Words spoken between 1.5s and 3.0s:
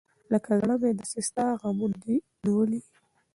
غمونه دى نیولي.